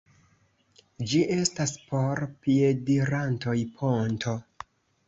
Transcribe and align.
Ĝi 1.11 1.19
estas 1.35 1.75
por 1.91 2.23
piedirantoj 2.47 3.59
ponto. 3.79 4.37